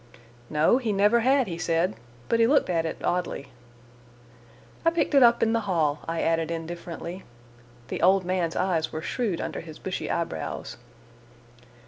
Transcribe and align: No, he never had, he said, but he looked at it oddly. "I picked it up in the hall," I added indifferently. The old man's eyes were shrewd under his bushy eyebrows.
No, 0.49 0.79
he 0.79 0.91
never 0.91 1.19
had, 1.19 1.45
he 1.45 1.59
said, 1.59 1.93
but 2.27 2.39
he 2.39 2.47
looked 2.47 2.71
at 2.71 2.87
it 2.87 2.97
oddly. 3.03 3.51
"I 4.83 4.89
picked 4.89 5.13
it 5.13 5.21
up 5.21 5.43
in 5.43 5.53
the 5.53 5.59
hall," 5.69 5.99
I 6.07 6.21
added 6.23 6.49
indifferently. 6.49 7.23
The 7.89 8.01
old 8.01 8.25
man's 8.25 8.55
eyes 8.55 8.91
were 8.91 9.03
shrewd 9.03 9.39
under 9.39 9.59
his 9.59 9.77
bushy 9.77 10.09
eyebrows. 10.09 10.77